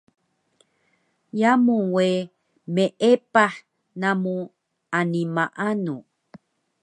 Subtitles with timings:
[1.39, 2.07] Yamu we
[2.75, 3.53] meepah
[4.01, 4.35] namu
[4.97, 5.95] ani maanu